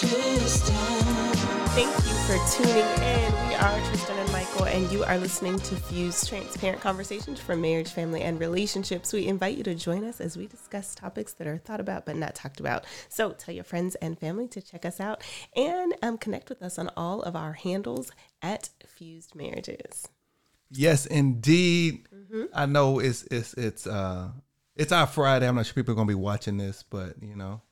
[0.00, 3.48] Thank you for tuning in.
[3.48, 7.90] We are Tristin and Michael, and you are listening to Fuse Transparent Conversations for Marriage,
[7.90, 9.12] Family, and Relationships.
[9.12, 12.14] We invite you to join us as we discuss topics that are thought about but
[12.14, 12.84] not talked about.
[13.08, 15.24] So tell your friends and family to check us out
[15.56, 20.06] and um, connect with us on all of our handles at Fused Marriages.
[20.70, 22.06] Yes, indeed.
[22.54, 24.28] I know it's it's it's uh
[24.76, 25.48] it's our Friday.
[25.48, 27.62] I'm not sure people are gonna be watching this, but you know,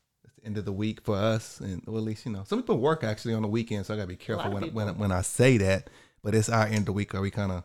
[0.46, 3.04] end of the week for us, and well, at least you know some people work
[3.04, 5.90] actually on the weekend, so I gotta be careful when when when I say that.
[6.22, 7.64] But it's our end of the week where we kind of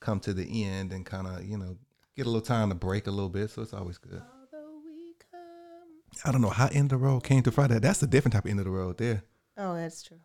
[0.00, 1.76] come to the end and kind of you know
[2.16, 4.20] get a little time to break a little bit, so it's always good.
[4.20, 6.20] Although we come.
[6.24, 7.78] I don't know how end of the road came to Friday.
[7.78, 9.22] That's a different type of end of the road there.
[9.56, 10.20] Oh, that's true.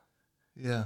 [0.56, 0.86] Yeah.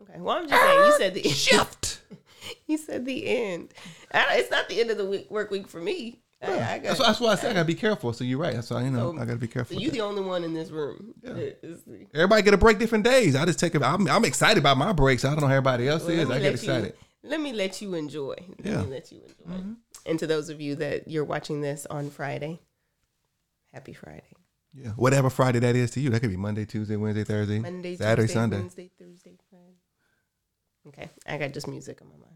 [0.00, 0.20] Okay.
[0.20, 0.78] Well, I'm just saying.
[0.86, 2.02] You said the Shift.
[2.66, 3.72] you said the end.
[4.12, 6.20] It's not the end of the week, work week for me.
[6.46, 8.12] I, I got, That's, that's why I said I gotta be careful.
[8.12, 8.54] So you're right.
[8.54, 9.76] That's why you know So- I gotta be so careful.
[9.78, 11.14] you with the only one in this room.
[11.22, 11.32] Yeah.
[11.34, 13.34] that is the- Everybody get a break different days.
[13.36, 13.82] I just take it.
[13.82, 15.24] I'm, I'm excited about my breaks.
[15.24, 16.30] I don't know how everybody else Well, is.
[16.30, 16.94] I get let you- excited.
[17.22, 18.34] let me let you enjoy.
[18.36, 18.72] Let Yeah.
[18.72, 18.82] Mm-hmm.
[18.84, 19.64] me let you enjoy.
[20.06, 22.60] And to those of you that you're watching this on Friday,
[23.72, 24.22] happy Friday.
[24.76, 26.10] Yeah, whatever Friday that is to you.
[26.10, 28.56] That could be Monday, Tuesday, Wednesday, Thursday, Monday, Saturday, Tuesday, Sunday.
[28.58, 29.76] Wednesday, Thursday, Friday.
[30.88, 32.34] Okay, I got just music on my mind.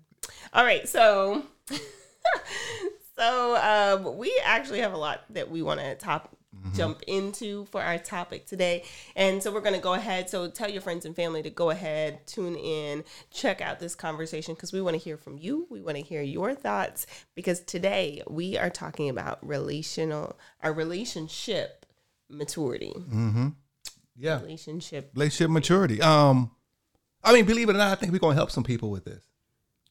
[0.54, 1.42] All right, so
[3.18, 6.76] so um, we actually have a lot that we want to top Mm-hmm.
[6.76, 8.82] jump into for our topic today,
[9.14, 10.28] and so we're going to go ahead.
[10.28, 14.54] So tell your friends and family to go ahead, tune in, check out this conversation
[14.54, 15.68] because we want to hear from you.
[15.70, 21.86] We want to hear your thoughts because today we are talking about relational, our relationship
[22.28, 23.48] maturity, Mm-hmm.
[24.16, 26.02] Yeah, relationship relationship maturity.
[26.02, 26.50] Um,
[27.22, 29.22] I mean, believe it or not, I think we're gonna help some people with this,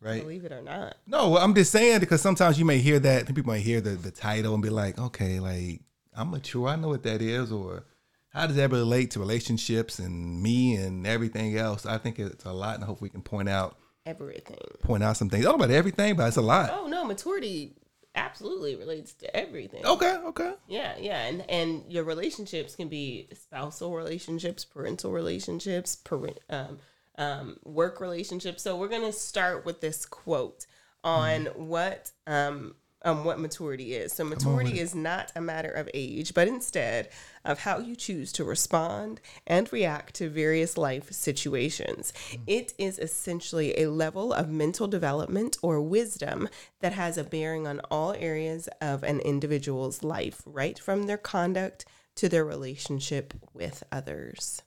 [0.02, 0.22] right?
[0.22, 0.98] Believe it or not.
[1.08, 4.12] No, I'm just saying because sometimes you may hear that, people might hear the the
[4.12, 5.81] title and be like, okay, like
[6.16, 7.86] I'm mature, I know what that is, or
[8.30, 11.86] how does that relate to relationships and me and everything else?
[11.86, 14.58] I think it's a lot, and I hope we can point out Everything.
[14.83, 15.45] point out some things.
[15.45, 16.70] I don't know about everything, but it's a lot.
[16.73, 17.76] Oh no, maturity
[18.16, 19.86] absolutely relates to everything.
[19.86, 20.54] Okay, okay.
[20.67, 26.80] Yeah, yeah, and and your relationships can be spousal relationships, parental relationships, parent, um,
[27.17, 28.64] um, work relationships.
[28.64, 30.66] So we're gonna start with this quote
[31.04, 34.11] on what um, um what maturity is.
[34.11, 37.10] So maturity is not a matter of age, but instead
[37.45, 42.11] of how you choose to respond and react to various life situations.
[42.45, 46.49] It is essentially a level of mental development or wisdom
[46.82, 51.86] that has a bearing on all areas of an individual's life, right from their conduct
[52.16, 54.61] to their relationship with others.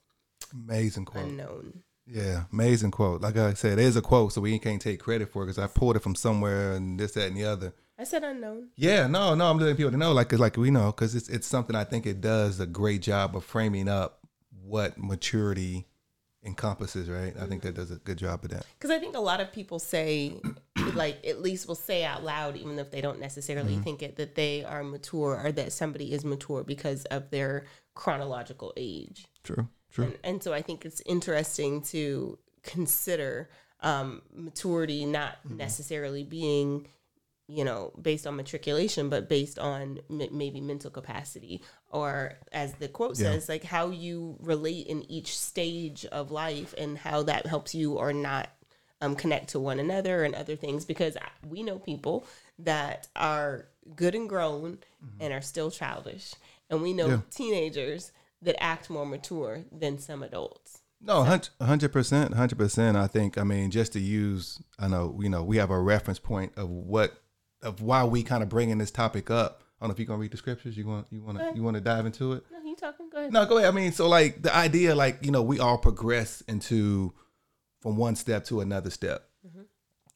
[0.53, 1.25] Amazing quote.
[1.25, 1.83] Unknown.
[2.05, 3.21] Yeah, amazing quote.
[3.21, 5.59] Like I said, it is a quote, so we can't take credit for it because
[5.59, 7.73] I pulled it from somewhere and this, that, and the other.
[7.97, 8.69] I said unknown.
[8.75, 11.45] Yeah, no, no, I'm letting people know, like, 'cause, like we know, because it's it's
[11.45, 14.19] something I think it does a great job of framing up
[14.63, 15.85] what maturity
[16.43, 17.07] encompasses.
[17.07, 18.65] Right, I think that does a good job of that.
[18.79, 20.41] Because I think a lot of people say,
[20.95, 23.83] like, at least will say out loud, even if they don't necessarily mm-hmm.
[23.83, 28.73] think it, that they are mature or that somebody is mature because of their chronological
[28.75, 29.27] age.
[29.43, 30.05] True, true.
[30.05, 33.49] And, and so I think it's interesting to consider
[33.81, 36.87] um, maturity not necessarily being,
[37.47, 42.87] you know, based on matriculation, but based on m- maybe mental capacity, or as the
[42.87, 43.31] quote Yeah.
[43.31, 47.93] says, like how you relate in each stage of life and how that helps you
[47.93, 48.49] or not
[49.01, 50.85] um, connect to one another and other things.
[50.85, 52.25] Because we know people
[52.59, 53.65] that are
[53.95, 54.77] good and grown
[55.19, 56.35] and are still childish,
[56.69, 57.21] and we know Yeah.
[57.31, 60.79] teenagers that act more mature than some adults.
[61.03, 62.95] No, hundred percent, hundred percent.
[62.95, 63.37] I think.
[63.37, 66.69] I mean, just to use, I know, you know, we have a reference point of
[66.69, 67.13] what,
[67.63, 69.63] of why we kind of bringing this topic up.
[69.79, 70.77] I don't know if you're gonna read the scriptures.
[70.77, 72.43] You want, you want to, you want to dive into it?
[72.51, 73.09] No, you talking?
[73.09, 73.33] Go ahead.
[73.33, 73.69] No, go ahead.
[73.69, 77.13] I mean, so like the idea, like you know, we all progress into
[77.79, 79.27] from one step to another step.
[79.45, 79.61] Mm-hmm.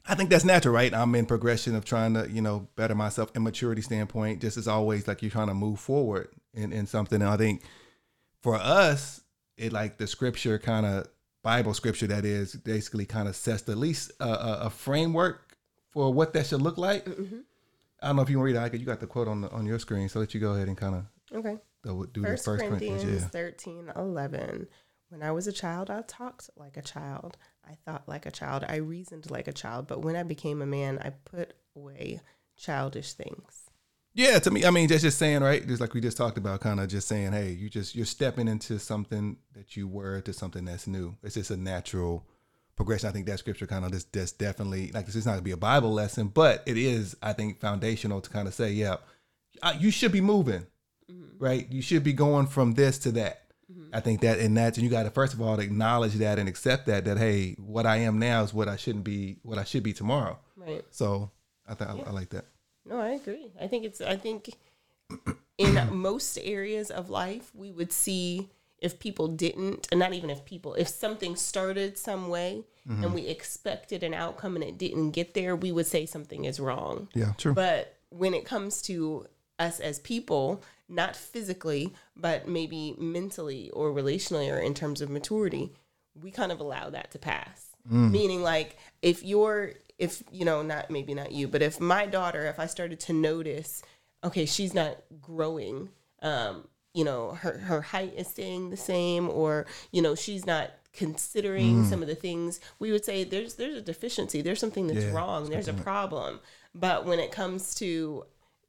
[0.08, 0.94] I think that's natural, right?
[0.94, 4.40] I'm in progression of trying to, you know, better myself in maturity standpoint.
[4.40, 7.20] Just as always, like you're trying to move forward in, in something.
[7.20, 7.64] And I think
[8.46, 9.22] for us,
[9.58, 11.08] it like the scripture kind of
[11.42, 14.70] Bible scripture that is basically kind of sets at least a, uh, a, uh, a
[14.70, 15.58] framework
[15.90, 17.06] for what that should look like.
[17.06, 17.40] Mm-hmm.
[18.04, 18.80] I don't know if you want to read it.
[18.80, 20.78] You got the quote on the, on your screen, so let you go ahead and
[20.78, 21.06] kind of
[21.36, 21.58] Okay.
[21.84, 23.24] do the First first Corinthians Corinthians.
[23.24, 23.30] Yeah.
[23.30, 24.68] 13, 11.
[25.10, 27.38] When I was a child, I talked like a child.
[27.68, 28.64] I thought like a child.
[28.70, 29.88] I reasoned like a child.
[29.88, 32.22] But when I became a man, I put away
[32.58, 33.72] childish things.
[34.16, 35.68] Yeah, to me, I mean, just just saying, right?
[35.68, 38.48] Just like we just talked about, kind of just saying, hey, you just you're stepping
[38.48, 41.18] into something that you were to something that's new.
[41.22, 42.26] It's just a natural
[42.78, 43.10] progression.
[43.10, 45.52] I think that scripture kind of just just definitely like this is not gonna be
[45.52, 48.96] a Bible lesson, but it is, I think, foundational to kind of say, yeah,
[49.80, 50.66] you should be moving,
[51.12, 51.38] mm-hmm.
[51.38, 51.70] right?
[51.70, 53.42] You should be going from this to that.
[53.70, 53.96] Mm-hmm.
[53.96, 56.48] I think that and that's and you got to first of all acknowledge that and
[56.48, 59.66] accept that that hey, what I am now is what I shouldn't be, what I
[59.66, 60.40] should be tomorrow.
[60.56, 60.86] Right.
[60.92, 61.32] So
[61.68, 62.46] I think I, I like that.
[62.86, 63.52] No, I agree.
[63.60, 64.52] I think it's I think
[65.58, 68.50] in most areas of life we would see
[68.80, 73.04] if people didn't and not even if people if something started some way mm-hmm.
[73.04, 76.60] and we expected an outcome and it didn't get there, we would say something is
[76.60, 77.08] wrong.
[77.14, 77.54] Yeah, true.
[77.54, 79.26] But when it comes to
[79.58, 85.74] us as people, not physically, but maybe mentally or relationally or in terms of maturity,
[86.22, 87.75] we kind of allow that to pass.
[87.90, 92.46] Meaning, like, if you're, if, you know, not maybe not you, but if my daughter,
[92.48, 93.84] if I started to notice,
[94.24, 95.90] okay, she's not growing,
[96.22, 100.72] um, you know, her, her height is staying the same, or, you know, she's not
[100.94, 104.42] considering some of the things we would say there's there's a deficiency.
[104.42, 105.50] There's something that's Yeah, wrong.
[105.50, 106.40] there's a problem.
[106.74, 108.26] But when it comes to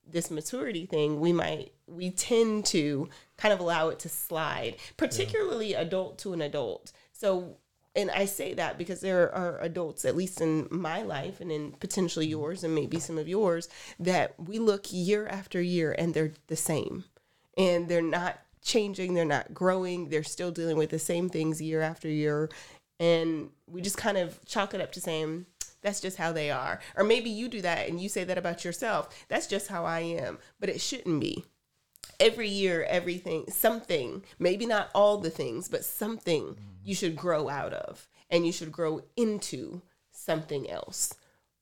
[0.08, 5.74] this maturity thing we might we tend to kind of allow it to slide particularly
[5.74, 6.92] adult to an adult.
[7.12, 7.56] So
[7.96, 11.72] and i say that because there are adults at least in my life and in
[11.72, 16.32] potentially yours and maybe some of yours that we look year after year and they're
[16.46, 17.04] the same.
[17.56, 21.80] And they're not changing they're not growing they're still dealing with the same things year
[21.80, 22.50] after year.
[22.98, 25.46] And we just kind of chalk it up to saying
[25.82, 26.80] that's just how they are.
[26.96, 29.08] Or maybe you do that and you say that about yourself.
[29.28, 30.38] That's just how i am.
[30.58, 31.44] But it shouldn't be
[32.20, 37.72] every year everything something maybe not all the things but something you should grow out
[37.72, 41.14] of and you should grow into something else.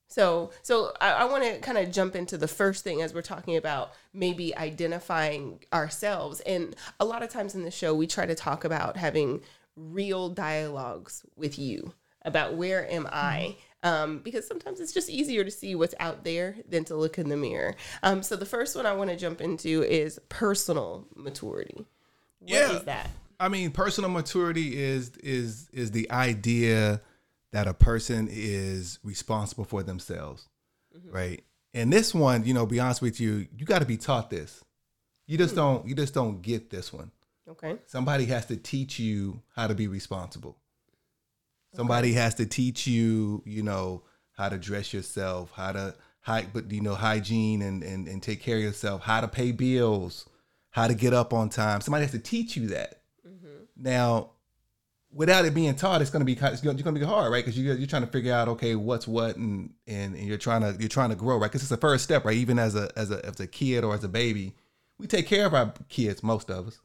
[0.07, 3.21] So so i, I want to kind of jump into the first thing as we're
[3.21, 6.39] talking about maybe identifying ourselves.
[6.41, 9.41] And a lot of times in the show we try to talk about having
[9.75, 13.59] real dialogues with you about where am i mm-hmm.
[13.85, 17.29] Um, because sometimes it's just easier to see what's out there than to look in
[17.29, 21.85] the mirror um, so the first one i want to jump into is personal maturity
[22.39, 22.79] What is Yeah.
[22.79, 27.01] that I mean, personal maturity is is is the idea
[27.51, 30.47] that a person is responsible for themselves,
[31.09, 31.43] right?
[31.73, 34.63] And this one, you know, be honest with you, you got to be taught this.
[35.27, 37.11] You just don't you just don't get this one.
[37.49, 40.55] okay Somebody has to teach you how to be responsible.
[41.75, 46.71] Somebody has to teach you, you know, how to dress yourself, how to hy- but
[46.71, 50.27] you know, hygiene and, and and take care of yourself, how to pay bills,
[50.71, 51.81] how to get up on time.
[51.81, 53.01] Somebody has to teach you that.
[53.27, 53.63] Mm-hmm.
[53.77, 54.31] Now,
[55.11, 57.43] without it being taught, it's gonna be it's gonna, it's gonna be hard, right?
[57.43, 60.61] Because you you're trying to figure out okay, what's what, and and, and you're trying
[60.61, 61.49] to you're trying to grow, right?
[61.49, 62.37] Because it's the first step, right?
[62.37, 64.53] Even as a as a as a kid or as a baby,
[64.99, 66.79] we take care of our kids, most of us.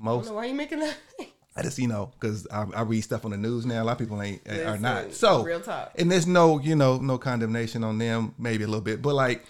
[0.00, 0.96] I Most don't know why you making that
[1.54, 3.82] I just, you know, because I, I read stuff on the news now.
[3.82, 5.12] A lot of people ain't are not.
[5.12, 5.92] So real talk.
[5.98, 8.34] and there's no, you know, no condemnation on them.
[8.38, 9.44] Maybe a little bit, but like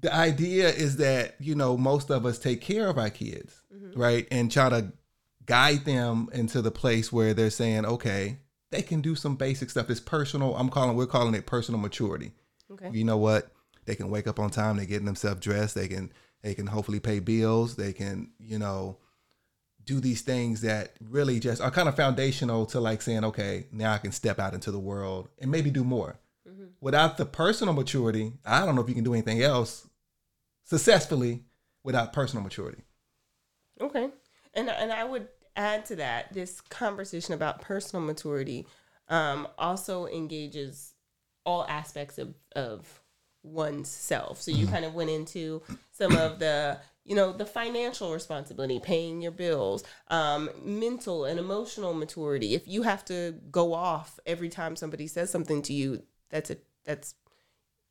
[0.00, 3.98] the idea is that you know most of us take care of our kids, mm-hmm.
[4.00, 4.92] right, and try to
[5.46, 8.38] guide them into the place where they're saying, okay,
[8.70, 9.90] they can do some basic stuff.
[9.90, 10.56] It's personal.
[10.56, 10.96] I'm calling.
[10.96, 12.32] We're calling it personal maturity.
[12.70, 13.50] okay You know what?
[13.84, 14.76] They can wake up on time.
[14.76, 15.74] They're getting themselves dressed.
[15.74, 16.12] They can
[16.42, 17.76] they can hopefully pay bills.
[17.76, 18.98] They can you know
[19.90, 23.92] do these things that really just are kind of foundational to like saying, okay, now
[23.92, 26.16] I can step out into the world and maybe do more.
[26.80, 29.88] Without the personal maturity, I don't know if you can do anything else
[30.64, 31.42] successfully
[31.82, 32.82] without personal maturity.
[33.80, 34.10] Okay.
[34.54, 38.66] And and I would add to that this conversation about personal maturity
[39.08, 40.94] um, also engages
[41.44, 43.02] all aspects of of
[43.42, 44.40] one's self.
[44.40, 46.78] So you kind of went into some of the
[47.10, 52.54] you know the financial responsibility, paying your bills, um, mental and emotional maturity.
[52.54, 56.58] If you have to go off every time somebody says something to you, that's a
[56.84, 57.16] that's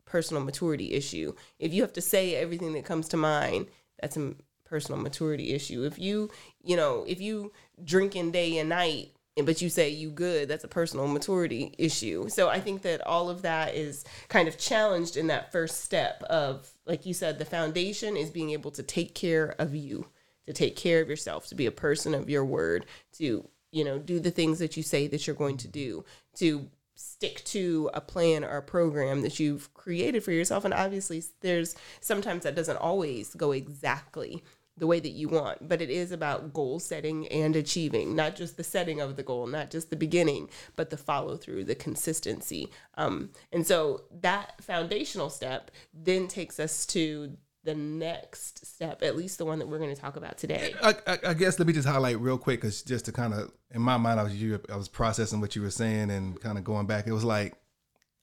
[0.06, 1.34] personal maturity issue.
[1.60, 3.68] If you have to say everything that comes to mind,
[4.00, 5.84] that's a personal maturity issue.
[5.84, 6.32] If you,
[6.64, 7.52] you know, if you
[7.84, 12.30] drinking day and night, but you say you good, that's a personal maturity issue.
[12.30, 16.24] So I think that all of that is kind of challenged in that first step
[16.24, 20.08] of, like you said, the foundation is being able to take care of you,
[20.48, 24.00] to take care of yourself, to be a person of your word, to you know
[24.00, 26.04] do the things that you say that you're going to do,
[26.36, 31.24] to stick to a plan or a program that you've created for yourself and obviously
[31.40, 34.44] there's sometimes that doesn't always go exactly
[34.80, 38.58] the way that you want but it is about goal setting and achieving not just
[38.58, 42.70] the setting of the goal not just the beginning but the follow through the consistency
[42.96, 49.38] um, and so that foundational step then takes us to the next step at least
[49.38, 51.74] the one that we're going to talk about today I, I, I guess let me
[51.74, 54.60] just highlight real quick, cause just to kind of in my mind, I was you,
[54.72, 57.08] I was processing what you were saying and kind of going back.
[57.08, 57.54] It was like,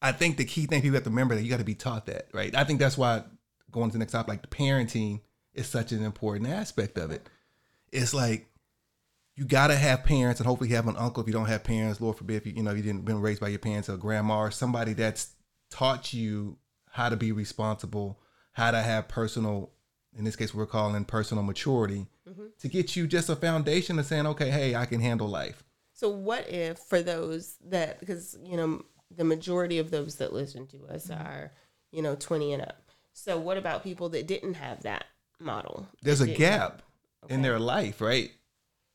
[0.03, 2.07] I think the key thing people have to remember that you got to be taught
[2.07, 2.55] that, right?
[2.55, 3.23] I think that's why
[3.71, 5.21] going to the next topic, like the parenting
[5.57, 7.29] is such an important aspect of it.
[7.93, 8.49] It's like
[9.35, 12.01] you gotta have parents, and hopefully you have an uncle if you don't have parents.
[12.01, 14.39] Lord forbid, if you you know you didn't been raised by your parents or grandma
[14.39, 15.31] or somebody that's
[15.71, 16.57] taught you
[16.91, 18.19] how to be responsible,
[18.53, 19.71] how to have personal.
[20.17, 22.07] In this case, we're calling personal maturity
[22.61, 25.63] to get you just a foundation of saying, okay, hey, I can handle life.
[25.93, 28.83] So what if for those that because you know
[29.15, 31.23] the majority of those that listen to us Mm-hmm.
[31.27, 31.53] are
[31.93, 32.91] you know 20 and up.
[33.13, 35.05] So what about people that didn't have that
[35.39, 35.87] model?
[36.03, 36.83] There's a gap
[37.29, 38.31] in their life, right?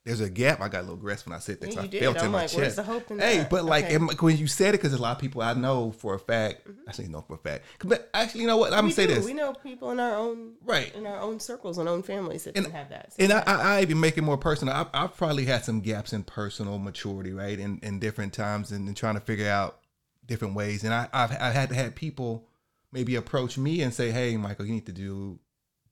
[0.04, 0.62] There's a gap.
[0.62, 1.68] I got a little aggressive when I said that.
[1.70, 2.02] Yeah, 'cause you I did.
[2.02, 2.76] felt in I'm my like, where's chest.
[2.78, 3.52] the hope in hey, that?
[3.52, 3.96] but like Okay.
[3.98, 4.26] Mm-hmm.
[4.26, 6.68] when you said it, because a lot of people I know for a fact.
[6.88, 7.66] I say no for a fact.
[7.84, 8.74] But actually, you know what?
[8.74, 9.24] I'm we gonna say this.
[9.24, 10.92] We know people in our own Right.
[10.96, 13.14] in our own circles and own families that And- didn't have that.
[13.14, 14.74] So And I, I, I even make it more personal.
[14.74, 18.88] I, I've probably had some gaps in personal maturity, right, in, in different times, and,
[18.88, 19.82] and trying to figure out
[20.26, 20.84] different ways.
[20.84, 22.48] And I, I've, I've had to have people
[22.92, 25.38] maybe approach me and say, "Hey, Michael, you need to do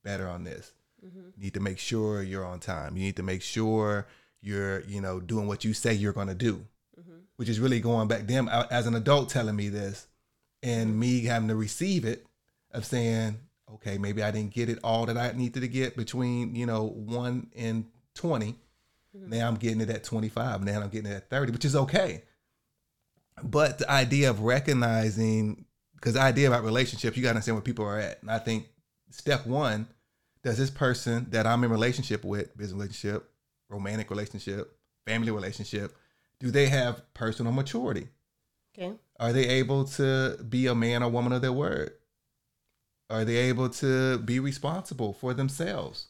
[0.03, 0.73] better on this.
[1.05, 1.29] Mm-hmm.
[1.37, 2.97] You need to make sure you're on time.
[2.97, 4.07] You need to make sure
[4.41, 6.65] you're, you know, doing what you say you're going to do."
[6.99, 7.19] Mm-hmm.
[7.37, 10.07] Which is really going back them uh, as an adult telling me this,
[10.63, 12.25] and me having to receive it
[12.71, 13.37] of saying,
[13.75, 16.85] okay, maybe I didn't get it all that I needed to get between, you know,
[16.87, 18.55] one and 20.
[19.15, 19.29] Mm-hmm.
[19.29, 20.63] Now I'm getting it at 25.
[20.63, 22.23] Now I'm getting it at 30, which is okay.
[23.43, 25.65] But the idea of recognizing,
[25.95, 28.21] because the idea about relationships, you got to understand where people are at.
[28.21, 28.67] And I think
[29.09, 29.87] step one,
[30.43, 33.29] does this person that I'm in relationship with, business relationship,
[33.69, 35.95] romantic relationship, family relationship,
[36.39, 38.07] do they have personal maturity?
[38.79, 38.93] okay.
[39.19, 41.91] Are they able to be a man or woman of their word?
[43.09, 46.07] Are they able to be responsible for themselves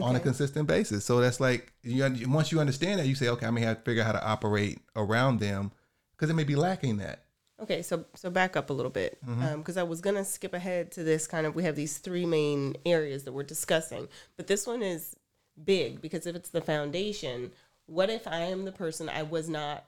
[0.00, 1.04] on a consistent basis?
[1.04, 3.82] So that's like you, once you understand that, you say, okay, I may have to
[3.82, 5.72] figure out how to operate around them
[6.12, 7.24] because it may be lacking that.
[7.60, 9.42] Okay, so so back up a little bit mm-hmm.
[9.42, 11.54] um, because I was gonna skip ahead to this kind of.
[11.54, 15.16] We have these three main areas that we're discussing, but this one is
[15.64, 17.50] big because if it's the foundation,
[17.86, 19.84] what if I am the person I was not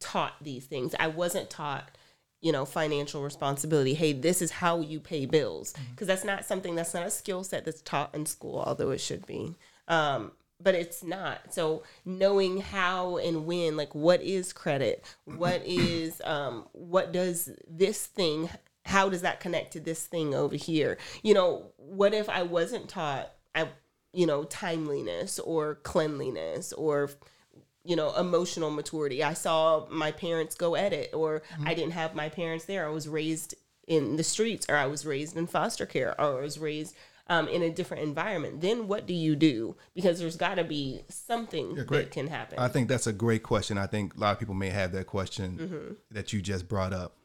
[0.00, 0.94] taught these things?
[0.98, 1.96] I wasn't taught,
[2.40, 3.94] you know, financial responsibility.
[3.94, 5.92] Hey, this is how you pay bills mm-hmm.
[5.92, 9.00] because that's not something that's not a skill set that's taught in school, although it
[9.00, 9.54] should be.
[9.86, 10.32] Um,
[10.62, 11.54] but it's not.
[11.54, 18.06] So knowing how and when, like what is credit, what is um, what does this
[18.06, 18.50] thing,
[18.84, 20.98] how does that connect to this thing over here?
[21.22, 23.68] You know, what if I wasn't taught, I,
[24.12, 27.10] you know, timeliness or cleanliness or
[27.82, 32.14] you know emotional maturity i saw my parents go at it or i didn't have
[32.14, 33.54] my parents there i was raised
[33.86, 36.94] in the streets or i was raised in foster care or i was raised
[37.30, 39.76] um, in a different environment then what do you do?
[39.94, 42.10] Because there's got to be something that great.
[42.10, 42.58] can happen.
[42.58, 43.78] I think that's a great question.
[43.78, 47.16] I think a lot of people may have that question that you just brought up.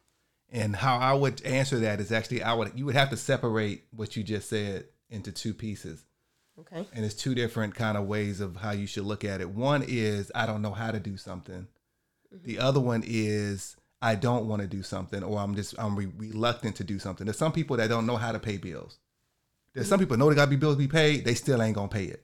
[0.52, 3.86] And how I would answer that is actually I would you would have to separate
[3.92, 6.06] what you just said into two pieces.
[6.60, 6.88] okay.
[6.94, 9.50] And it's two different kind of ways of how you should look at it.
[9.50, 11.68] One is i don't know how to do something.
[12.32, 16.12] The other one is i don't want to do something or i'm just i'm re-
[16.16, 17.26] reluctant to do something.
[17.26, 19.00] There's some people that don't know how to pay bills
[19.76, 21.90] there's some people know they gotta be bills to be paid they still ain't gonna
[21.90, 22.24] pay it.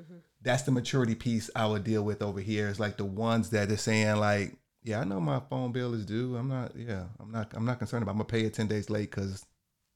[0.00, 0.18] Mm-hmm.
[0.42, 2.68] That's the maturity piece i would deal with over here.
[2.68, 6.04] Is like the ones that are saying like yeah i know my phone bill is
[6.04, 6.36] due.
[6.36, 8.90] I'm not yeah i'm not i'm not concerned about i'm gonna pay it 10 days
[8.90, 9.44] late because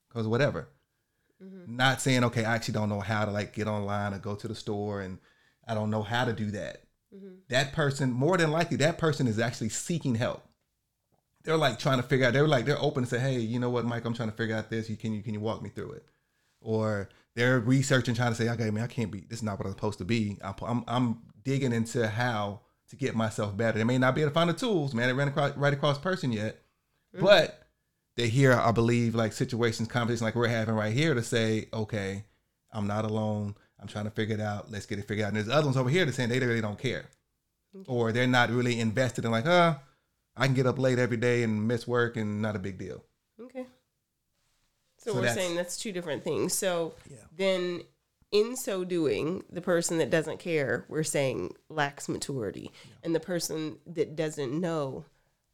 [0.09, 0.69] because whatever.
[1.43, 1.77] Mm-hmm.
[1.77, 4.49] Not saying okay i actually don't know how to like get online or go to
[4.49, 5.19] the store and
[5.69, 6.83] i don't know how to do that.
[7.15, 7.35] Mm-hmm.
[7.51, 10.43] That person more than likely that person is actually seeking help.
[11.45, 13.71] They're like trying to figure out they're like they're open to say hey you know
[13.71, 14.89] what mike i'm trying to figure out this.
[14.89, 16.07] You can you can you walk me through it
[16.67, 19.67] or they're researching trying to say okay man i can't be this is not what
[19.67, 20.39] i'm supposed to be.
[20.43, 23.79] I'm, I'm, digging into how to get myself better.
[23.79, 25.97] They may not be able to find the tools man they ran across right across
[25.97, 26.61] person yet
[27.15, 27.25] mm-hmm.
[27.25, 27.63] but
[28.17, 32.25] they hear i believe like situations conversations like we're having right here to say okay
[32.73, 33.55] i'm not alone.
[33.79, 34.71] I'm trying to figure it out.
[34.73, 35.29] Let's get it figured out.
[35.29, 37.05] And there's other ones over here that saying they really don't care.
[37.87, 39.77] Or they're not really invested in like huh
[40.37, 43.03] i can get up late every day and miss work and not a big deal
[45.07, 46.53] so, So we're that's- saying that's two different things.
[46.53, 47.19] So Yeah.
[47.33, 47.83] then
[48.33, 52.73] in so doing the person that doesn't care we're saying lacks maturity.
[53.05, 55.05] And the person that doesn't know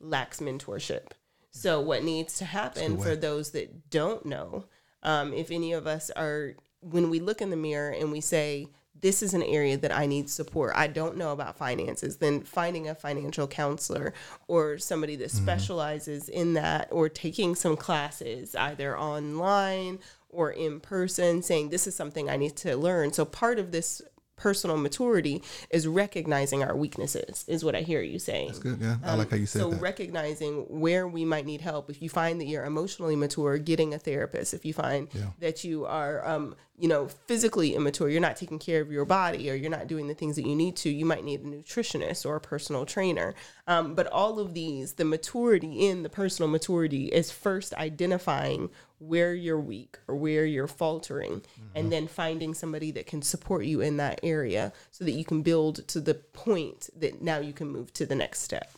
[0.00, 1.08] lacks mentorship.
[1.50, 4.64] So what needs to happen for those that don't know
[5.02, 8.68] um, if any of us are when we look in the mirror and we say
[9.02, 12.88] this is an area that i need support i don't know about finances then finding
[12.88, 14.14] a financial counselor
[14.48, 19.98] or somebody that specializes in that or taking some classes either online
[20.30, 24.00] or in person saying this is something i need to learn so part of this
[24.36, 25.40] personal maturity
[25.70, 28.48] is recognizing our weaknesses, is what I hear you saying.
[28.48, 28.80] That's good.
[28.80, 29.76] Yeah, I like how you said So that.
[29.76, 31.88] So recognizing where we might need help.
[31.88, 34.52] If you find that you're emotionally mature, getting a therapist.
[34.52, 35.26] If you find Yeah.
[35.38, 39.50] that you are, um, you know, physically immature, you're not taking care of your body,
[39.50, 40.90] or you're not doing the things that you need to.
[40.90, 43.34] You might need a nutritionist or a personal trainer.
[43.66, 49.34] Um, but all of these, the maturity in the personal maturity is first identifying where
[49.34, 51.42] you're weak or where you're faltering,
[51.74, 55.42] and then finding somebody that can support you in that area so that you can
[55.42, 58.70] build to the point that now you can move to the next step.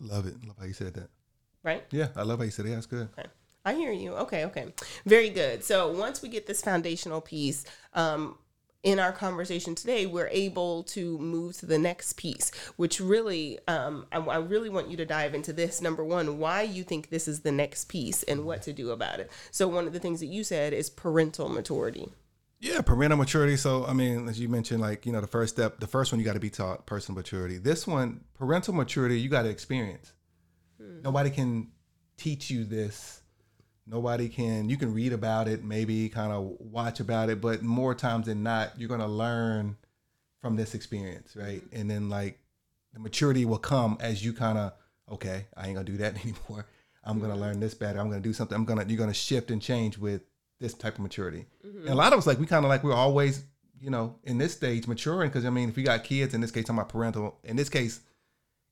[0.00, 0.34] love it.
[0.46, 1.08] Love how you said that.
[1.62, 1.82] Right?
[1.90, 2.70] Yeah, I love how you said it.
[2.70, 3.08] That's good.
[3.18, 3.28] Okay.
[3.64, 4.12] I hear you.
[4.14, 4.74] Okay, okay.
[5.06, 5.64] Very good.
[5.64, 8.36] So once we get this foundational piece um,
[8.82, 14.06] in our conversation today, we're able to move to the next piece, which really, um,
[14.12, 15.80] I, I really want you to dive into this.
[15.80, 19.18] Number one, why you think this is the next piece and what to do about
[19.20, 19.30] it.
[19.50, 22.10] So one of the things that you said is parental maturity.
[22.60, 23.56] Yeah, parental maturity.
[23.56, 26.18] So, I mean, as you mentioned, like, you know, the first step, the first one
[26.18, 27.58] you got to be taught personal maturity.
[27.58, 30.12] This one, parental maturity, you got to experience.
[30.78, 31.72] Nobody can
[32.16, 33.22] teach you this.
[33.86, 37.94] Nobody can, you can read about it, maybe kind of watch about it, but more
[37.94, 39.76] times than not, you're going to learn
[40.40, 41.62] from this experience, right?
[41.62, 41.80] Mm-hmm.
[41.80, 42.38] And then, like,
[42.94, 44.72] the maturity will come as you kind of,
[45.10, 46.66] okay, I ain't going to do that anymore.
[47.04, 47.98] I'm going to learn this better.
[47.98, 48.56] I'm going to do something.
[48.56, 50.22] I'm going to, you're going to shift and change with
[50.60, 51.46] this type of maturity.
[51.66, 51.80] Mm-hmm.
[51.80, 53.44] And a lot of us, like, we kind of like, we're always,
[53.80, 55.30] you know, in this stage maturing.
[55.30, 57.68] Cause I mean, if you got kids, in this case, talking about parental, in this
[57.68, 58.00] case,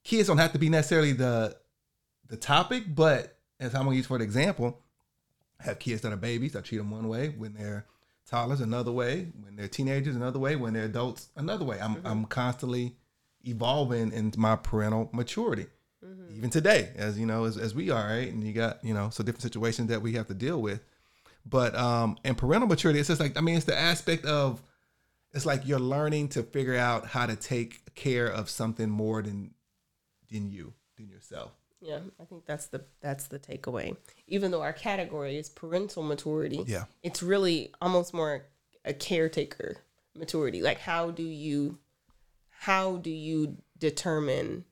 [0.04, 1.57] kids don't have to be necessarily the,
[2.28, 4.83] the topic, but as I'm going to use for the example,
[5.62, 6.57] have kids that are babies.
[6.57, 7.87] I treat them one way when they're
[8.28, 11.78] toddlers, another way when they're teenagers, another way when they're adults, another way.
[11.81, 12.97] I'm, I'm constantly
[13.45, 15.66] evolving in my parental maturity.
[16.37, 18.33] Even today, as you know, as, as we are, right?
[18.33, 20.81] And you got, you know, so different situations that we have to deal with.
[21.45, 24.62] But um and parental maturity, it's just like I mean, it's the aspect of
[25.33, 29.54] it's like you're learning to figure out how to take care of something more than
[30.31, 31.52] than you, than yourself.
[31.82, 33.96] Yeah, I think that's the that's the takeaway.
[34.28, 36.84] Even though our category is parental maturity, Yeah.
[37.02, 38.46] it's really almost more
[38.84, 39.78] a caretaker
[40.16, 40.62] maturity.
[40.62, 41.78] Like how do you
[42.50, 44.64] how do you determine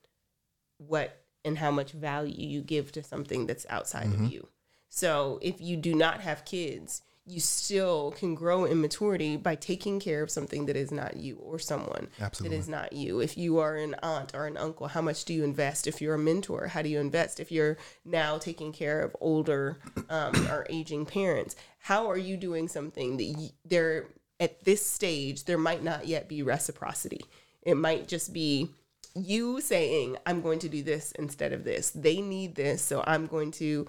[0.77, 4.25] what and how much value you give to something that's outside Mm-hmm.
[4.25, 4.47] of you?
[4.89, 10.01] So if you do not have kids, you still can grow in maturity by taking
[10.01, 12.57] care of something that is not you or someone Absolutely.
[12.57, 13.21] that is not you.
[13.21, 15.87] If you are an aunt or an uncle, how much do you invest?
[15.87, 17.39] If you're a mentor, how do you invest?
[17.39, 19.77] If you're now taking care of older
[20.09, 24.07] um, or aging parents, how are you doing something that you, there
[24.41, 27.21] at this stage there might not yet be reciprocity?
[27.61, 28.71] It might just be
[29.15, 33.27] you saying, "I'm going to do this instead of this." They need this, so I'm
[33.27, 33.87] going to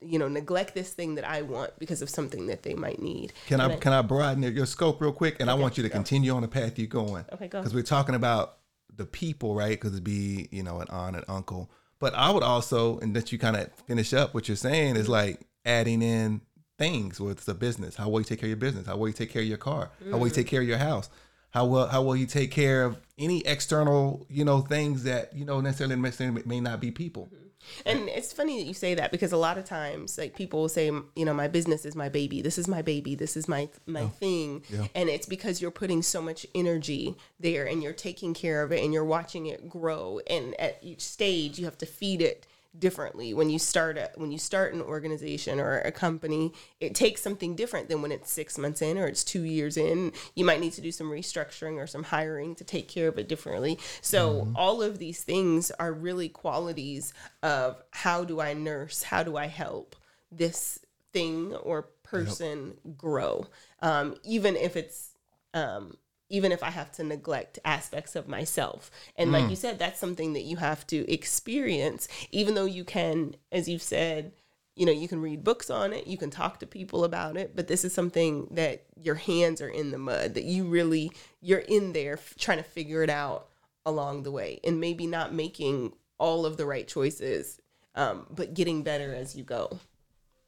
[0.00, 3.32] you know neglect this thing that I want because of something that they might need.
[3.46, 5.36] Can I And can I broaden your scope real quick?
[5.40, 7.24] And I want you to continue on the path you're going.
[7.32, 7.60] Okay, go.
[7.60, 8.58] Because we're talking about
[8.94, 9.70] the people, right?
[9.70, 11.70] Because it'd be you know an aunt and uncle.
[12.00, 15.04] But I would also, and that you kind of finish up what you're saying is
[15.04, 15.12] mm-hmm.
[15.12, 16.42] like adding in
[16.78, 17.20] things.
[17.20, 18.86] with the business, how will you take care of your business?
[18.86, 19.90] How will you take care of your car?
[20.10, 20.50] How will you take mm.
[20.50, 21.10] care of your house?
[21.50, 25.44] How will how will you take care of any external you know things that you
[25.44, 27.24] know necessarily necessarily may not be people?
[27.26, 27.47] Mm-hmm.
[27.84, 30.68] And it's funny that you say that because a lot of times, like people will
[30.68, 32.40] say, you know, my business is my baby.
[32.40, 33.14] This is my baby.
[33.14, 34.62] This is my my thing.
[34.68, 34.86] Yeah.
[34.94, 38.82] And it's because you're putting so much energy there, and you're taking care of it,
[38.82, 40.20] and you're watching it grow.
[40.28, 43.34] And at each stage, you have to feed it differently.
[43.34, 47.54] When you start a, when you start an organization or a company, it takes something
[47.56, 50.12] different than when it's six months in or it's two years in.
[50.34, 53.28] You might need to do some restructuring or some hiring to take care of it
[53.28, 53.78] differently.
[54.00, 59.02] So all of these things are really qualities of how do I nurse?
[59.02, 59.96] How do I help
[60.30, 60.78] this
[61.12, 63.46] thing or person grow?
[63.80, 65.12] Um, even if it's
[65.54, 65.96] um,
[66.28, 68.90] even if I have to neglect aspects of myself.
[69.16, 73.34] And like you said, that's something that you have to experience, even though you can,
[73.50, 74.32] as you've said,
[74.76, 77.56] you know, you can read books on it, you can talk to people about it,
[77.56, 81.10] but this is something that your hands are in the mud, that you really,
[81.40, 83.48] you're in there f- trying to figure it out
[83.84, 87.60] along the way and maybe not making all of the right choices,
[87.96, 89.80] um, but getting better as you go.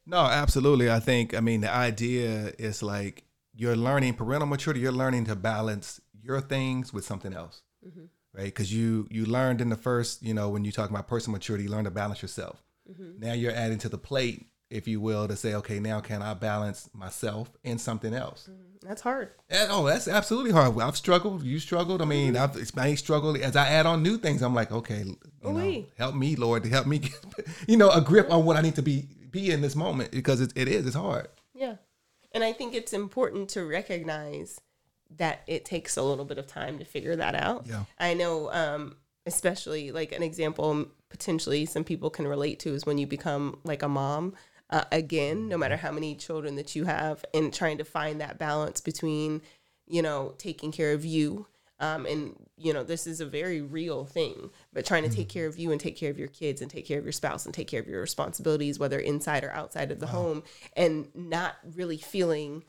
[0.05, 0.89] No, absolutely.
[0.89, 5.35] I think, I mean, the idea is like you're learning parental maturity, you're learning to
[5.35, 8.05] balance your things with something else, mm-hmm.
[8.33, 8.45] right?
[8.45, 11.65] Because you you learned in the first, you know, when you talk about personal maturity,
[11.65, 12.63] you learn to balance yourself.
[12.89, 13.19] Mm-hmm.
[13.19, 16.33] Now you're adding to the plate, if you will, to say, okay, now can I
[16.33, 18.49] balance myself and something else?
[18.49, 18.87] Mm-hmm.
[18.87, 19.29] That's hard.
[19.49, 20.79] And, oh, that's absolutely hard.
[20.79, 21.43] I've struggled.
[21.43, 22.01] You struggled.
[22.01, 24.41] I mean, I've I struggled as I add on new things.
[24.41, 27.13] I'm like, okay, you know, help me, Lord, to help me get,
[27.67, 30.41] you know, a grip on what I need to be be in this moment because
[30.41, 30.85] it, it is.
[30.85, 31.27] It's hard.
[32.33, 34.61] And I think it's important to recognize
[35.17, 37.67] that it takes a little bit of time to figure that out.
[37.67, 37.83] Yeah.
[37.99, 42.97] I know, um, especially like an example potentially some people can relate to is when
[42.97, 44.33] you become like a mom.
[44.69, 48.39] Uh, again, no matter how many children that you have, and trying to find that
[48.39, 49.41] balance between,
[49.85, 51.45] you know, taking care of you
[51.81, 55.47] um, and you know this is a very real thing but trying to take care
[55.47, 57.53] of you and take care of your kids and take care of your spouse and
[57.53, 60.43] take care of your responsibilities whether inside or outside of the home
[60.77, 62.63] and not really feeling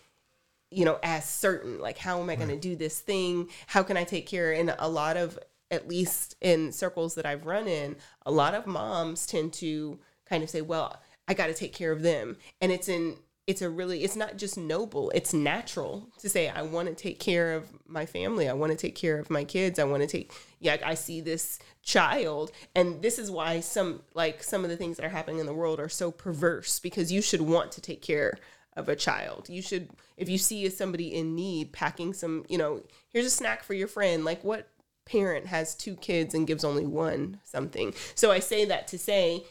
[0.70, 3.48] you know as certain like how am i going to do this thing?
[3.66, 4.52] How can i take care?
[4.52, 5.38] And a lot of
[5.70, 7.96] at least in circles that i've run in
[8.26, 11.92] a lot of moms tend to kind of say well i got to take care
[11.92, 12.36] of them.
[12.60, 16.62] And it's in it's a really it's not just noble it's natural to say i
[16.62, 19.78] want to take care of my family i want to take care of my kids
[19.78, 24.42] i want to take yeah i see this child and this is why some like
[24.42, 27.20] some of the things that are happening in the world are so perverse because you
[27.20, 28.38] should want to take care
[28.76, 29.48] of a child.
[29.48, 33.62] You should if you see somebody in need packing some you know here's a snack
[33.62, 34.68] for your friend like what
[35.04, 37.94] parent has two kids and gives only one something?
[38.14, 39.44] So i say that to say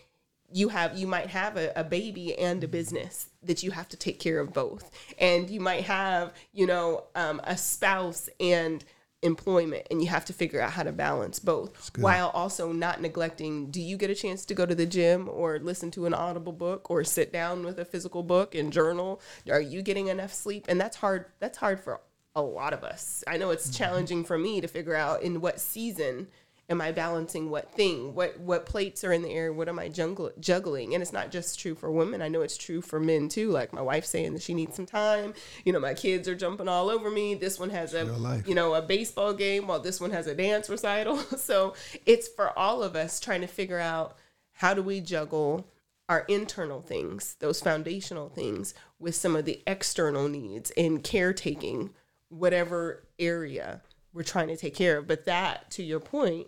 [0.54, 3.98] you have you might have a, a, baby and a business that you have to
[3.98, 4.92] take care of both.
[5.20, 8.84] And you might have you know um, a spouse and
[9.24, 13.70] employment and you have to figure out how to balance both while also not neglecting
[13.70, 16.52] do you get a chance to go to the gym or listen to an audible
[16.52, 19.22] book or sit down with a physical book and journal?
[19.50, 20.66] Are you getting enough sleep?
[20.68, 22.02] And that's hard that's hard for
[22.36, 23.24] a lot of us.
[23.28, 23.84] I know it's mm-hmm.
[23.84, 26.28] challenging for me to figure out in what season
[26.70, 28.16] am I balancing what thing?
[28.16, 29.52] What what plates are in the air?
[29.52, 30.94] What am I jungle, juggling?
[30.94, 32.22] And it's not just true for women.
[32.22, 33.52] I know it's true for men too.
[33.52, 35.34] Like my wife saying that she needs some time.
[35.66, 37.36] You know, my kids are jumping all over me.
[37.36, 40.70] This one has a you know a baseball game while this one has a dance
[40.70, 41.18] recital.
[41.38, 41.74] so
[42.06, 44.18] it's for all of us trying to figure out
[44.54, 45.68] how do we juggle
[46.08, 51.92] our internal things, those foundational things, with some of the external needs and caretaking
[52.30, 53.82] whatever area
[54.14, 55.08] we're trying to take care of.
[55.08, 56.48] But that, to your point,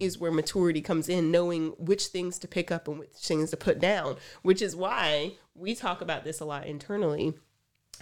[0.00, 3.56] is where maturity comes in, knowing which things to pick up and which things to
[3.56, 7.34] put down, which is why we talk about this a lot internally.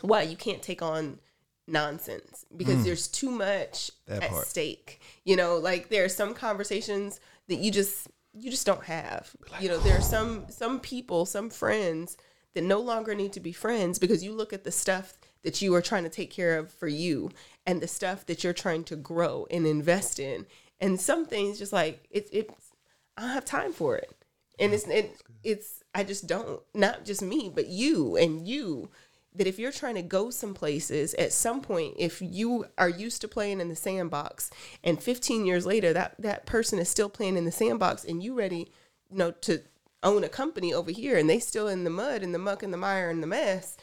[0.01, 1.19] Why you can't take on
[1.67, 2.85] nonsense because mm.
[2.85, 4.47] there's too much that at part.
[4.47, 5.01] stake.
[5.25, 9.35] You know, like there are some conversations that you just you just don't have.
[9.51, 12.17] Like, you know, there are some some people, some friends
[12.55, 15.75] that no longer need to be friends because you look at the stuff that you
[15.75, 17.31] are trying to take care of for you
[17.67, 20.47] and the stuff that you're trying to grow and invest in
[20.81, 22.71] and some things just like it's it's
[23.17, 24.11] I don't have time for it.
[24.59, 28.91] And it's it, it's I just don't not just me, but you and you
[29.35, 33.21] that if you're trying to go some places at some point if you are used
[33.21, 34.51] to playing in the sandbox
[34.83, 38.35] and 15 years later that that person is still playing in the sandbox and you
[38.35, 38.73] ready
[39.09, 39.61] you know to
[40.03, 42.73] own a company over here and they still in the mud and the muck and
[42.73, 43.77] the mire and the mess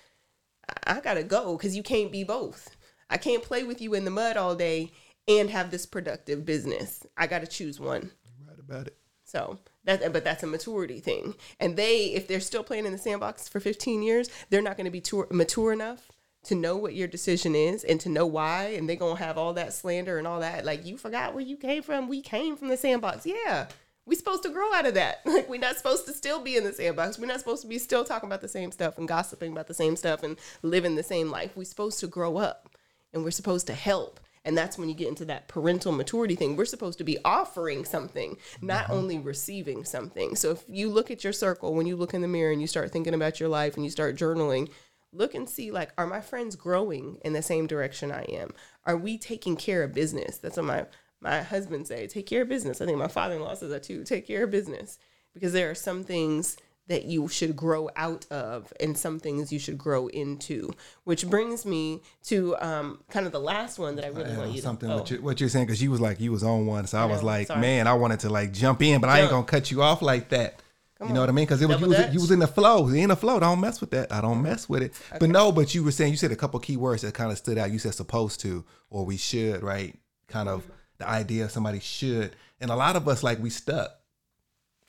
[0.86, 2.76] I, I gotta go because you can't be both
[3.10, 4.92] i can't play with you in the mud all day
[5.28, 7.06] and have this productive business.
[7.18, 8.12] I got to choose one.
[8.48, 8.98] right about it.
[9.26, 11.36] So that, but that's a maturity thing.
[11.60, 14.86] And they, if they're still playing in the sandbox for 15 years, they're not going
[14.86, 16.12] to be tour, mature enough
[16.46, 18.68] to know what your decision is and to know why.
[18.70, 20.64] And they're going to have all that slander and all that.
[20.64, 22.08] Like, you forgot where you came from.
[22.08, 23.26] We came from the sandbox.
[23.26, 23.68] Yeah.
[24.06, 25.22] We're supposed to grow out of that.
[25.26, 27.20] Like, we're not supposed to still be in the sandbox.
[27.20, 29.74] We're not supposed to be still talking about the same stuff and gossiping about the
[29.74, 31.52] same stuff and living the same life.
[31.58, 32.70] We're supposed to grow up
[33.14, 36.56] and we're supposed to help and that's when you get into that parental maturity thing.
[36.56, 38.96] We're supposed to be offering something, not uh-huh.
[38.96, 40.38] only receiving something.
[40.38, 42.68] So if you look at your circle, when you look in the mirror and you
[42.68, 44.70] start thinking about your life and you start journaling,
[45.12, 48.52] look and see like, are my friends growing in the same direction I am?
[48.86, 50.38] Are we taking care of business?
[50.38, 50.86] That's what my
[51.20, 52.08] my husband say.
[52.08, 52.80] Take care of business.
[52.80, 54.06] I think my father in law says that too.
[54.06, 54.98] Take care of business
[55.34, 56.56] because there are some things
[56.88, 60.74] that you should grow out of and some things you should grow into
[61.04, 64.52] which brings me to um, kind of the last one that i really I want
[64.52, 66.66] you something to what, you, what you're saying because you was like you was on
[66.66, 67.62] one so i, I was like sorry.
[67.62, 69.18] man i wanted to like jump in but jump.
[69.18, 70.62] i ain't gonna cut you off like that
[70.98, 71.28] Come you know on.
[71.28, 71.46] what I mean?
[71.46, 72.88] Because it was you, was you was in the flow.
[72.88, 73.40] In the flow.
[73.40, 74.12] Don't mess with that.
[74.12, 74.94] I don't mess with it.
[75.10, 75.20] Okay.
[75.20, 77.38] But no, but you were saying you said a couple key words that kind of
[77.38, 77.70] stood out.
[77.70, 79.96] You said supposed to or we should, right?
[80.28, 80.66] Kind of
[80.98, 82.36] the idea of somebody should.
[82.60, 83.92] And a lot of us like we stuck.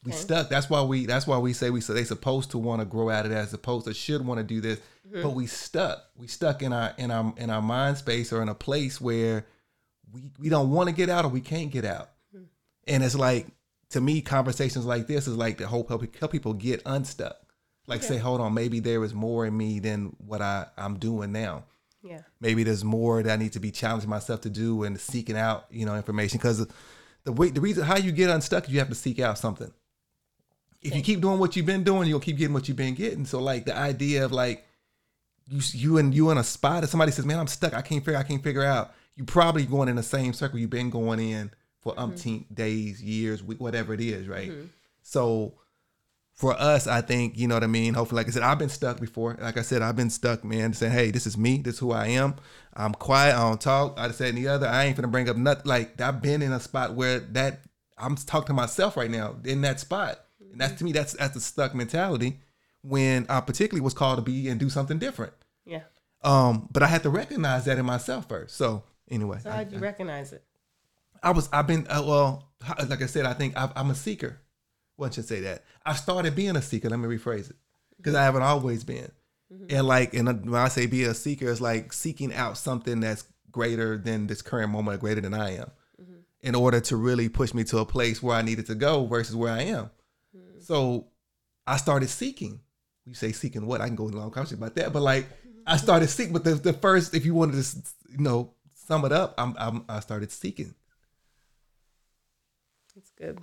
[0.05, 0.21] We okay.
[0.21, 0.49] stuck.
[0.49, 1.07] That's why we.
[1.07, 1.81] That's why we say we.
[1.81, 4.39] So they supposed to want to grow out of that, as opposed to should want
[4.39, 5.23] to do this, mm-hmm.
[5.23, 6.05] but we stuck.
[6.17, 9.45] We stuck in our in our in our mind space or in a place where
[10.13, 12.11] we we don't want to get out or we can't get out.
[12.35, 12.45] Mm-hmm.
[12.87, 13.49] And it's like
[13.91, 17.37] to me, conversations like this is like the hope help, help people get unstuck.
[17.87, 18.09] Like okay.
[18.09, 21.65] say, hold on, maybe there is more in me than what I I'm doing now.
[22.03, 22.21] Yeah.
[22.41, 25.67] Maybe there's more that I need to be challenging myself to do and seeking out,
[25.71, 26.67] you know, information because
[27.25, 29.73] the way the reason how you get unstuck is you have to seek out something
[30.83, 33.25] if you keep doing what you've been doing, you'll keep getting what you've been getting.
[33.25, 34.65] So like the idea of like
[35.47, 38.05] you you and you in a spot if somebody says, Man, I'm stuck, I can't
[38.05, 38.95] figure I can't figure out.
[39.17, 42.13] you probably going in the same circle you've been going in for mm-hmm.
[42.13, 44.51] umpteen days, years, week, whatever it is, right?
[44.51, 44.67] Mm-hmm.
[45.03, 45.55] So
[46.39, 47.95] for us, I think, you know what I mean?
[47.95, 49.37] Hopefully, like I said, I've been stuck before.
[49.41, 51.59] Like I said, I've been stuck, man, saying, hey, this is me.
[51.59, 52.37] This is who I am.
[52.75, 53.35] I'm quiet.
[53.35, 53.99] I don't talk.
[53.99, 54.69] I just said the other.
[54.69, 55.65] I ain't gonna bring up nothing.
[55.65, 57.63] Like, I've been in a spot where that
[57.99, 60.21] I'm talking to myself right now in that spot.
[60.53, 62.41] And that's to me, that's that's a stuck mentality
[62.83, 65.33] when I particularly was called to be and do something different.
[65.65, 65.83] Yeah.
[66.23, 68.57] Um, but I had to recognize that in myself first.
[68.57, 70.43] So anyway, So I, how'd you recognize it?
[71.23, 72.49] I was I've been uh, well,
[72.89, 74.41] like I said, I think i I'm a seeker.
[74.97, 75.65] One should say that.
[75.87, 76.89] I started being a seeker.
[76.91, 77.57] Let me rephrase it,
[77.97, 79.11] because I haven't always been.
[79.71, 83.01] And like, and uh, when I say be a seeker, it's like seeking out something
[83.01, 85.71] that's greater than this current moment, or greater than I am,
[86.43, 89.35] in order to really push me to a place where I needed to go versus
[89.35, 89.91] where I am.
[90.69, 91.07] So
[91.67, 92.61] I started seeking.
[93.07, 93.81] You say seeking what?
[93.81, 95.27] I can go in a long conversation about that, but like
[95.67, 96.35] I started seeking.
[96.35, 97.77] But the, the first, if you wanted to,
[98.11, 100.75] you know, sum it up, I'm, I'm I started seeking.
[102.97, 103.41] It's good.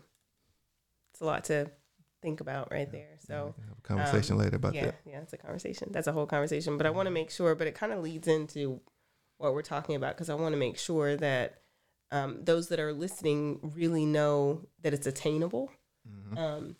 [1.13, 1.71] It's a lot to
[2.21, 3.17] think about right there.
[3.25, 4.95] So Have a conversation later about yeah, that.
[5.07, 5.89] yeah, it's a conversation.
[5.91, 6.77] That's a whole conversation.
[6.77, 7.55] But I want to make sure.
[7.55, 8.81] But it kind of leads into
[9.39, 11.61] what we're talking about because I want to make sure that
[12.11, 15.71] um, those that are listening really know that it's attainable.
[16.07, 16.37] Mm-hmm.
[16.37, 16.75] Um,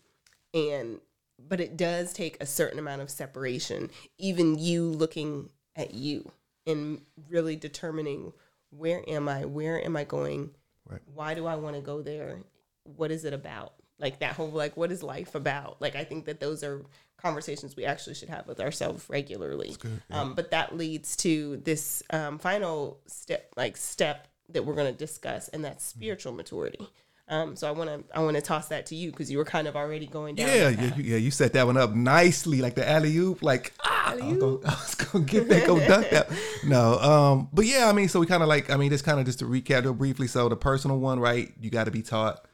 [0.56, 1.00] and
[1.48, 3.90] but it does take a certain amount of separation.
[4.18, 6.30] Even you looking at you
[6.66, 8.32] and really determining
[8.70, 9.44] where am I?
[9.44, 10.50] Where am I going?
[10.88, 11.02] Right.
[11.14, 12.40] Why do I want to go there?
[12.84, 13.74] What is it about?
[13.98, 15.80] Like that whole like what is life about?
[15.80, 16.82] Like I think that those are
[17.18, 19.76] conversations we actually should have with ourselves regularly.
[19.78, 24.92] good, Um, but that leads to this um, final step, like step that we're going
[24.92, 26.86] to discuss, and that's spiritual maturity.
[27.28, 29.44] Um, so I want to I want to toss that to you because you were
[29.44, 30.46] kind of already going down.
[30.46, 31.16] Yeah, yeah, you- yeah.
[31.16, 33.42] You set that one up nicely, like the alley oop.
[33.42, 36.28] Like ah, I was, gonna, I was gonna get that, go dunk that.
[36.64, 39.18] No, um, but yeah, I mean, so we kind of like, I mean, just kind
[39.18, 40.26] of just to recap real briefly.
[40.28, 41.52] So the personal one, right?
[41.60, 42.44] You got to be taught.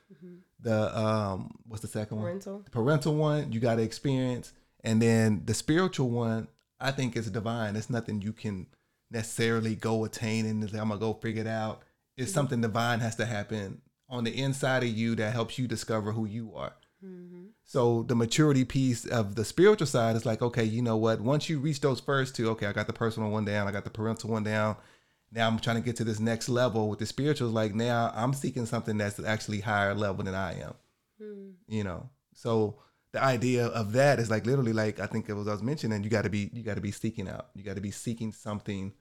[0.60, 2.24] The um, what's the second one?
[2.26, 2.64] Parental.
[2.70, 4.52] Parental one, you got to experience,
[4.84, 6.46] and then the spiritual one,
[6.80, 7.74] I think is divine.
[7.74, 8.68] It's nothing you can
[9.10, 11.82] necessarily go attain and say, I'm gonna go figure it out.
[12.16, 13.80] It's something divine has to happen
[14.12, 16.74] on the inside of you that helps you discover who you are.
[17.04, 17.46] Mm-hmm.
[17.64, 21.20] So the maturity piece of the spiritual side is like, okay, you know what?
[21.20, 23.84] Once you reach those first two, okay, I got the personal one down, I got
[23.84, 24.76] the parental one down.
[25.32, 27.48] Now I'm trying to get to this next level with the spiritual.
[27.48, 30.74] is Like now I'm seeking something that's actually higher level than I am.
[31.20, 31.52] Mm.
[31.66, 32.76] You know, so
[33.12, 36.04] the idea of that is like literally like I think it was I was mentioning.
[36.04, 37.48] You got to be you got to be seeking out.
[37.54, 38.92] You got to be seeking something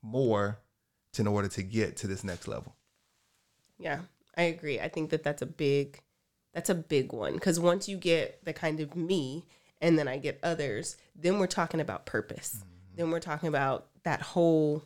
[0.00, 0.60] more
[1.14, 2.76] to in order to get to this next level.
[3.80, 4.00] Yeah,
[4.36, 4.80] I agree.
[4.80, 6.00] I think that that's a big
[6.52, 9.46] that's a big one because once you get the kind of me
[9.80, 12.56] and then I get others, then we're talking about purpose.
[12.56, 12.96] Mm-hmm.
[12.96, 14.84] Then we're talking about that whole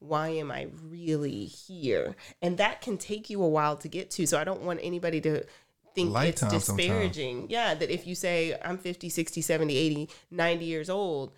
[0.00, 2.14] why am I really here?
[2.40, 4.26] And that can take you a while to get to.
[4.26, 5.44] So I don't want anybody to
[5.94, 7.46] think Lifetime it's disparaging.
[7.50, 11.32] Yeah, that if you say I'm 50, 60, 70, 80, 90 years old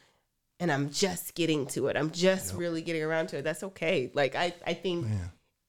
[0.58, 4.10] and I'm just getting to it, I'm just really getting around to it, that's okay.
[4.14, 5.06] Like I I think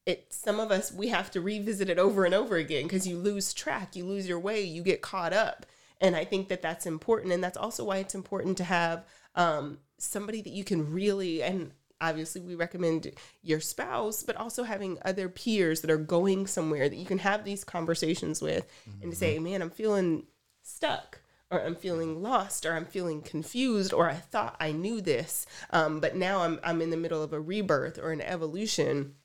[0.05, 3.17] it some of us we have to revisit it over and over again because you
[3.17, 5.65] lose track you lose your way you get caught up.
[5.99, 9.77] And i think that that's important and that's also why it's important to have um,
[9.97, 13.11] somebody that you can really and obviously we recommend
[13.43, 17.43] your spouse but also having other peers that are going somewhere that you can have
[17.43, 18.67] these conversations with
[19.03, 20.25] and to say man i'm feeling
[20.63, 25.45] stuck or I'm feeling lost or I'm feeling confused or I thought I knew this
[25.71, 29.15] um, but now I'm, I'm in the middle of a rebirth or an evolution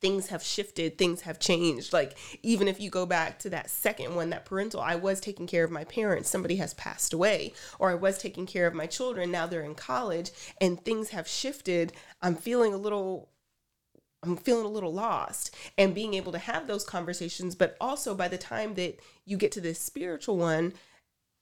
[0.00, 1.92] things have shifted, things have changed.
[1.92, 5.46] Like even if you go back to that second one, that parental, I was taking
[5.46, 8.86] care of my parents, somebody has passed away, or I was taking care of my
[8.86, 10.30] children, now they're in college
[10.60, 11.92] and things have shifted.
[12.22, 13.28] I'm feeling a little
[14.22, 18.26] I'm feeling a little lost and being able to have those conversations, but also by
[18.26, 20.72] the time that you get to this spiritual one,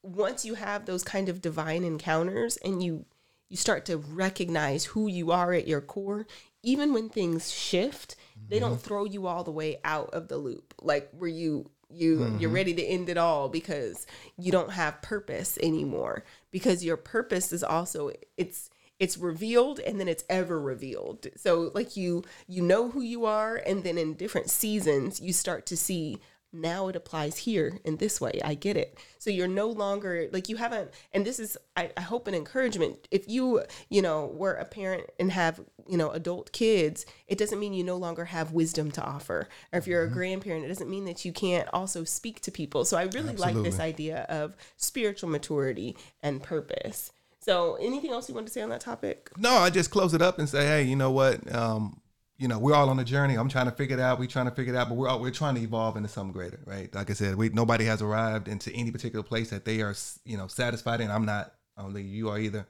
[0.03, 3.05] once you have those kind of divine encounters and you
[3.49, 6.27] you start to recognize who you are at your core,
[6.67, 8.17] even when things shift,
[8.49, 8.81] they don't mm-hmm.
[8.81, 10.73] throw you all the way out of the loop.
[10.81, 12.53] Like where you you you're mm-hmm.
[12.53, 14.05] ready to end it all because
[14.37, 16.25] you don't have purpose anymore.
[16.51, 21.27] Because your purpose is also it's it's revealed and then it's ever revealed.
[21.37, 25.65] So like you you know who you are and then in different seasons you start
[25.67, 26.19] to see
[26.53, 28.39] now it applies here in this way.
[28.43, 28.97] I get it.
[29.19, 33.07] So you're no longer like you haven't and this is I, I hope an encouragement.
[33.09, 37.59] If you you know were a parent and have you know adult kids it doesn't
[37.59, 40.89] mean you no longer have wisdom to offer or if you're a grandparent it doesn't
[40.89, 44.55] mean that you can't also speak to people so i really like this idea of
[44.75, 49.51] spiritual maturity and purpose so anything else you want to say on that topic No,
[49.51, 51.53] I just close it up and say, hey, you know what?
[51.55, 52.01] Um,
[52.37, 53.35] you know, we're all on a journey.
[53.35, 54.19] I'm trying to figure it out.
[54.19, 56.33] We're trying to figure it out, but we're all, we're trying to evolve into something
[56.33, 56.93] greater, right?
[56.93, 59.95] Like I said, we nobody has arrived into any particular place that they are,
[60.25, 61.09] you know, satisfied in.
[61.09, 61.53] I'm not.
[61.77, 62.67] I don't think you are either.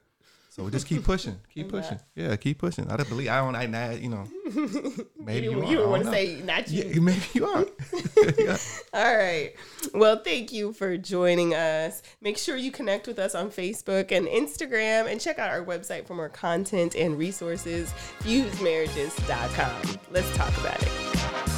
[0.58, 2.00] So we just keep pushing, keep pushing.
[2.16, 2.90] Yeah, keep pushing.
[2.90, 3.54] I don't believe I don't.
[3.54, 4.24] I, I you know,
[5.16, 5.86] maybe You, you, you, are.
[5.86, 6.82] I want to say not you.
[6.82, 7.64] Yeah, maybe you are.
[8.36, 8.56] yeah.
[8.92, 9.52] All right.
[9.94, 12.02] Well, thank you for joining us.
[12.20, 16.08] Make sure you connect with us on Facebook and Instagram and check out our website
[16.08, 20.00] for more content and resources, fusedmarriages.com.
[20.10, 21.57] Let's talk about it.